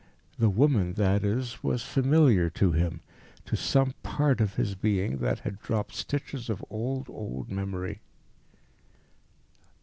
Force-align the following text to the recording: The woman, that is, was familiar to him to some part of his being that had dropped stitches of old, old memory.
The 0.39 0.49
woman, 0.49 0.93
that 0.93 1.23
is, 1.23 1.61
was 1.61 1.83
familiar 1.83 2.49
to 2.49 2.71
him 2.71 3.01
to 3.45 3.55
some 3.55 3.93
part 4.01 4.41
of 4.41 4.55
his 4.55 4.73
being 4.73 5.17
that 5.19 5.41
had 5.41 5.59
dropped 5.61 5.93
stitches 5.93 6.49
of 6.49 6.65
old, 6.71 7.07
old 7.07 7.51
memory. 7.51 8.01